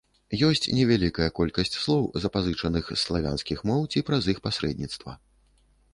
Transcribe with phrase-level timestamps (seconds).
[0.45, 5.11] Ёсць невялікая колькасць слоў, запазычаных з славянскіх моў ці праз іх пасрэдніцтва.